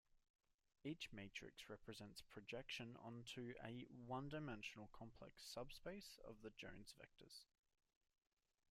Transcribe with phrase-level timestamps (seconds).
[0.83, 7.43] Each matrix represents projection onto a one-dimensional complex subspace of the Jones vectors.